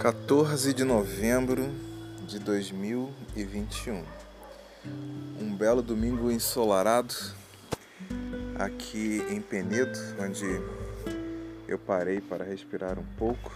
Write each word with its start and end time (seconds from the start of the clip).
14 0.00 0.72
de 0.72 0.82
novembro 0.82 1.68
de 2.26 2.38
2021. 2.38 4.02
Um 5.38 5.54
belo 5.54 5.82
domingo 5.82 6.30
ensolarado 6.30 7.14
aqui 8.58 9.22
em 9.28 9.42
Penedo, 9.42 9.98
onde 10.18 10.46
eu 11.68 11.78
parei 11.78 12.18
para 12.18 12.42
respirar 12.42 12.98
um 12.98 13.04
pouco. 13.18 13.52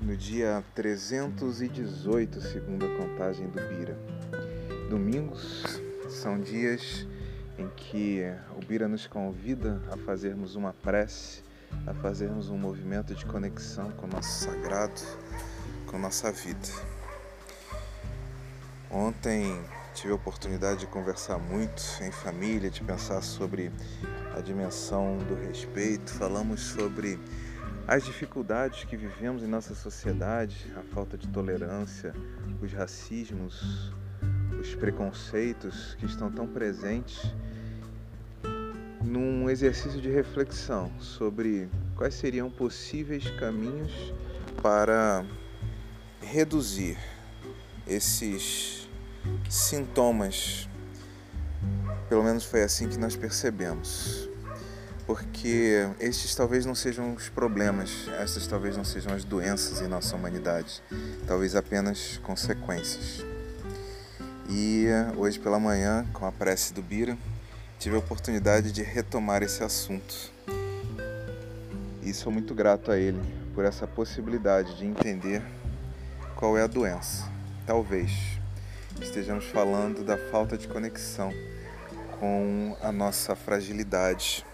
No 0.00 0.16
dia 0.16 0.64
318, 0.74 2.40
segundo 2.40 2.84
a 2.84 2.96
contagem 2.96 3.46
do 3.46 3.60
Bira. 3.68 3.96
Domingos 4.90 5.80
são 6.08 6.40
dias 6.40 7.06
em 7.56 7.68
que 7.76 8.22
o 8.56 8.66
Bira 8.66 8.88
nos 8.88 9.06
convida 9.06 9.80
a 9.92 9.96
fazermos 9.98 10.56
uma 10.56 10.72
prece 10.72 11.51
a 11.86 11.94
fazermos 11.94 12.48
um 12.48 12.56
movimento 12.56 13.14
de 13.14 13.24
conexão 13.26 13.90
com 13.92 14.06
o 14.06 14.08
nosso 14.08 14.44
sagrado, 14.44 15.00
com 15.86 15.98
nossa 15.98 16.30
vida. 16.30 16.68
Ontem 18.90 19.62
tive 19.94 20.12
a 20.12 20.16
oportunidade 20.16 20.80
de 20.80 20.86
conversar 20.86 21.38
muito 21.38 21.82
em 22.00 22.10
família, 22.10 22.70
de 22.70 22.82
pensar 22.82 23.22
sobre 23.22 23.72
a 24.36 24.40
dimensão 24.40 25.18
do 25.18 25.34
respeito, 25.34 26.12
falamos 26.12 26.60
sobre 26.60 27.18
as 27.86 28.04
dificuldades 28.04 28.84
que 28.84 28.96
vivemos 28.96 29.42
em 29.42 29.46
nossa 29.46 29.74
sociedade, 29.74 30.72
a 30.76 30.82
falta 30.94 31.18
de 31.18 31.26
tolerância, 31.28 32.14
os 32.60 32.72
racismos, 32.72 33.92
os 34.60 34.74
preconceitos 34.74 35.94
que 35.98 36.06
estão 36.06 36.30
tão 36.30 36.46
presentes 36.46 37.34
num 39.12 39.50
exercício 39.50 40.00
de 40.00 40.08
reflexão 40.08 40.90
sobre 40.98 41.68
quais 41.96 42.14
seriam 42.14 42.50
possíveis 42.50 43.28
caminhos 43.38 43.92
para 44.62 45.22
reduzir 46.22 46.96
esses 47.86 48.88
sintomas. 49.50 50.66
Pelo 52.08 52.24
menos 52.24 52.42
foi 52.42 52.62
assim 52.62 52.88
que 52.88 52.96
nós 52.96 53.14
percebemos. 53.14 54.30
Porque 55.06 55.86
estes 56.00 56.34
talvez 56.34 56.64
não 56.64 56.74
sejam 56.74 57.12
os 57.12 57.28
problemas, 57.28 58.08
estas 58.18 58.46
talvez 58.46 58.78
não 58.78 58.84
sejam 58.84 59.12
as 59.12 59.24
doenças 59.24 59.82
em 59.82 59.88
nossa 59.88 60.16
humanidade, 60.16 60.82
talvez 61.26 61.54
apenas 61.54 62.16
consequências. 62.22 63.22
E 64.48 64.86
hoje 65.18 65.38
pela 65.38 65.60
manhã, 65.60 66.06
com 66.14 66.24
a 66.24 66.32
prece 66.32 66.72
do 66.72 66.80
Bira, 66.80 67.18
tive 67.82 67.96
a 67.96 67.98
oportunidade 67.98 68.70
de 68.70 68.80
retomar 68.80 69.42
esse 69.42 69.64
assunto. 69.64 70.30
E 72.00 72.14
sou 72.14 72.30
muito 72.30 72.54
grato 72.54 72.92
a 72.92 72.96
ele 72.96 73.20
por 73.56 73.64
essa 73.64 73.88
possibilidade 73.88 74.76
de 74.76 74.86
entender 74.86 75.42
qual 76.36 76.56
é 76.56 76.62
a 76.62 76.68
doença. 76.68 77.28
Talvez 77.66 78.38
estejamos 79.00 79.46
falando 79.46 80.04
da 80.04 80.16
falta 80.16 80.56
de 80.56 80.68
conexão 80.68 81.32
com 82.20 82.76
a 82.80 82.92
nossa 82.92 83.34
fragilidade, 83.34 84.46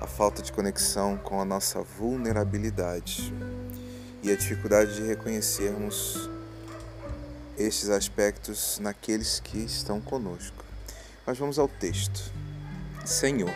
a 0.00 0.06
falta 0.06 0.40
de 0.40 0.50
conexão 0.50 1.18
com 1.18 1.42
a 1.42 1.44
nossa 1.44 1.82
vulnerabilidade 1.82 3.30
e 4.22 4.30
a 4.30 4.34
dificuldade 4.34 4.94
de 4.94 5.02
reconhecermos 5.02 6.30
estes 7.58 7.90
aspectos 7.90 8.78
naqueles 8.78 9.38
que 9.38 9.58
estão 9.58 10.00
conosco. 10.00 10.67
Mas 11.28 11.36
vamos 11.36 11.58
ao 11.58 11.68
texto. 11.68 12.32
Senhor, 13.04 13.52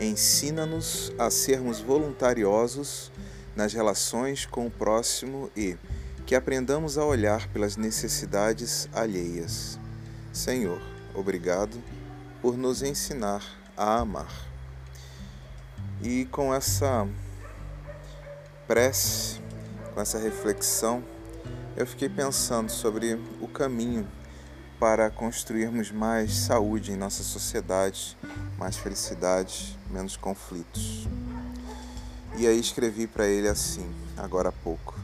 ensina-nos 0.00 1.12
a 1.18 1.28
sermos 1.32 1.80
voluntariosos 1.80 3.10
nas 3.56 3.72
relações 3.72 4.46
com 4.46 4.68
o 4.68 4.70
próximo 4.70 5.50
e 5.56 5.76
que 6.24 6.36
aprendamos 6.36 6.96
a 6.96 7.04
olhar 7.04 7.48
pelas 7.48 7.76
necessidades 7.76 8.88
alheias. 8.92 9.80
Senhor, 10.32 10.80
obrigado 11.12 11.82
por 12.40 12.56
nos 12.56 12.82
ensinar 12.82 13.42
a 13.76 13.98
amar. 13.98 14.30
E 16.00 16.24
com 16.26 16.54
essa 16.54 17.04
prece, 18.68 19.40
com 19.92 20.00
essa 20.00 20.20
reflexão, 20.20 21.02
eu 21.76 21.84
fiquei 21.84 22.08
pensando 22.08 22.70
sobre 22.70 23.20
o 23.40 23.48
caminho 23.48 24.06
para 24.78 25.10
construirmos 25.10 25.90
mais 25.90 26.36
saúde 26.36 26.92
em 26.92 26.96
nossa 26.96 27.22
sociedade, 27.22 28.16
mais 28.58 28.76
felicidade, 28.76 29.78
menos 29.90 30.16
conflitos. 30.16 31.08
E 32.36 32.46
aí 32.46 32.60
escrevi 32.60 33.06
para 33.06 33.26
ele 33.26 33.48
assim, 33.48 33.88
agora 34.16 34.50
há 34.50 34.52
pouco. 34.52 34.94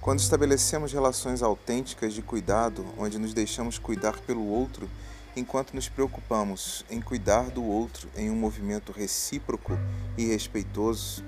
Quando 0.00 0.20
estabelecemos 0.20 0.92
relações 0.92 1.42
autênticas 1.42 2.14
de 2.14 2.22
cuidado, 2.22 2.86
onde 2.96 3.18
nos 3.18 3.34
deixamos 3.34 3.78
cuidar 3.78 4.18
pelo 4.20 4.46
outro, 4.46 4.88
enquanto 5.36 5.74
nos 5.74 5.88
preocupamos 5.88 6.84
em 6.88 7.00
cuidar 7.00 7.50
do 7.50 7.64
outro 7.64 8.08
em 8.16 8.30
um 8.30 8.36
movimento 8.36 8.92
recíproco 8.92 9.78
e 10.16 10.24
respeitoso, 10.26 11.22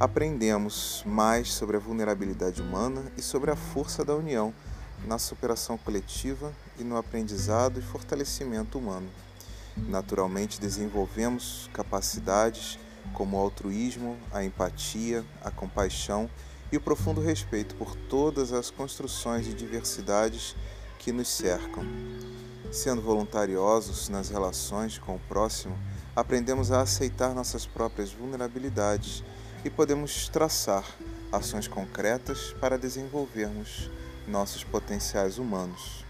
aprendemos 0.00 1.04
mais 1.06 1.52
sobre 1.52 1.76
a 1.76 1.80
vulnerabilidade 1.80 2.60
humana 2.60 3.12
e 3.16 3.22
sobre 3.22 3.50
a 3.50 3.56
força 3.56 4.04
da 4.04 4.14
união 4.14 4.52
na 5.04 5.18
superação 5.18 5.76
coletiva 5.76 6.52
e 6.78 6.84
no 6.84 6.96
aprendizado 6.96 7.78
e 7.78 7.82
fortalecimento 7.82 8.78
humano. 8.78 9.08
Naturalmente, 9.76 10.60
desenvolvemos 10.60 11.68
capacidades 11.72 12.78
como 13.12 13.36
o 13.36 13.40
altruísmo, 13.40 14.16
a 14.32 14.42
empatia, 14.42 15.24
a 15.42 15.50
compaixão 15.50 16.30
e 16.72 16.76
o 16.76 16.80
profundo 16.80 17.20
respeito 17.20 17.74
por 17.76 17.94
todas 17.94 18.52
as 18.52 18.70
construções 18.70 19.46
de 19.46 19.54
diversidades 19.54 20.56
que 20.98 21.12
nos 21.12 21.28
cercam. 21.28 21.84
Sendo 22.72 23.00
voluntariosos 23.00 24.08
nas 24.08 24.28
relações 24.28 24.98
com 24.98 25.16
o 25.16 25.20
próximo, 25.28 25.78
aprendemos 26.14 26.72
a 26.72 26.80
aceitar 26.80 27.34
nossas 27.34 27.64
próprias 27.66 28.12
vulnerabilidades 28.12 29.22
e 29.64 29.70
podemos 29.70 30.28
traçar 30.28 30.84
ações 31.30 31.68
concretas 31.68 32.54
para 32.60 32.78
desenvolvermos 32.78 33.90
nossos 34.26 34.64
potenciais 34.64 35.38
humanos. 35.38 36.04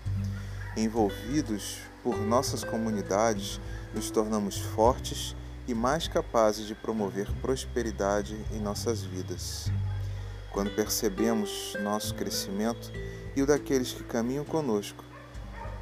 Envolvidos 0.76 1.78
por 2.02 2.18
nossas 2.18 2.62
comunidades, 2.62 3.60
nos 3.94 4.10
tornamos 4.10 4.58
fortes 4.58 5.34
e 5.66 5.74
mais 5.74 6.06
capazes 6.06 6.66
de 6.66 6.74
promover 6.74 7.30
prosperidade 7.40 8.36
em 8.52 8.60
nossas 8.60 9.02
vidas. 9.02 9.70
Quando 10.52 10.74
percebemos 10.74 11.76
nosso 11.82 12.14
crescimento 12.14 12.90
e 13.34 13.42
o 13.42 13.46
daqueles 13.46 13.92
que 13.92 14.04
caminham 14.04 14.44
conosco, 14.44 15.04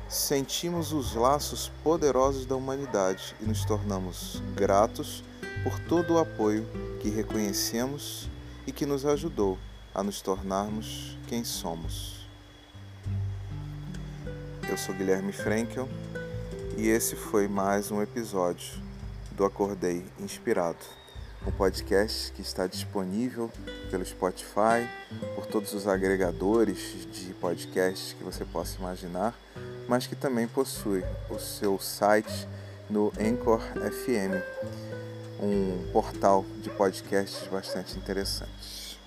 sentimos 0.08 0.92
os 0.92 1.14
laços 1.14 1.70
poderosos 1.82 2.46
da 2.46 2.56
humanidade 2.56 3.34
e 3.40 3.44
nos 3.44 3.64
tornamos 3.64 4.42
gratos 4.54 5.22
por 5.62 5.78
todo 5.80 6.14
o 6.14 6.18
apoio 6.18 6.66
que 7.00 7.08
reconhecemos 7.08 8.28
e 8.66 8.72
que 8.72 8.86
nos 8.86 9.04
ajudou 9.04 9.58
a 9.94 10.02
nos 10.02 10.20
tornarmos 10.20 11.16
quem 11.28 11.44
somos. 11.44 12.23
Eu 14.74 14.78
sou 14.78 14.92
Guilherme 14.92 15.30
Frankel 15.30 15.88
e 16.76 16.88
esse 16.88 17.14
foi 17.14 17.46
mais 17.46 17.92
um 17.92 18.02
episódio 18.02 18.82
do 19.30 19.44
Acordei 19.44 20.04
Inspirado, 20.18 20.84
um 21.46 21.52
podcast 21.52 22.32
que 22.32 22.42
está 22.42 22.66
disponível 22.66 23.48
pelo 23.88 24.04
Spotify, 24.04 24.90
por 25.36 25.46
todos 25.46 25.72
os 25.74 25.86
agregadores 25.86 27.06
de 27.12 27.32
podcasts 27.34 28.14
que 28.14 28.24
você 28.24 28.44
possa 28.44 28.76
imaginar, 28.76 29.32
mas 29.86 30.08
que 30.08 30.16
também 30.16 30.48
possui 30.48 31.04
o 31.30 31.38
seu 31.38 31.78
site 31.78 32.48
no 32.90 33.12
Anchor 33.16 33.60
FM, 33.76 34.42
um 35.40 35.88
portal 35.92 36.44
de 36.60 36.70
podcasts 36.70 37.46
bastante 37.46 37.96
interessante. 37.96 38.98